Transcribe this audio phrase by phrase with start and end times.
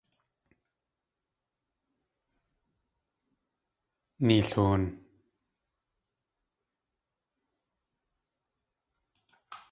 [4.27, 4.83] Neelhoon!